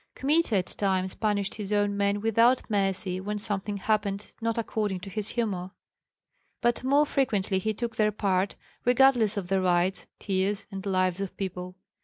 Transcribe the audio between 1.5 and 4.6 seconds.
his own men without mercy when something happened not